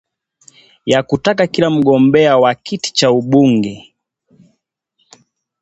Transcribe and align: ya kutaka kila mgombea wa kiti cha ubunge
ya 0.85 1.03
kutaka 1.03 1.47
kila 1.47 1.69
mgombea 1.69 2.37
wa 2.37 2.55
kiti 2.55 2.93
cha 2.93 3.11
ubunge 3.11 3.95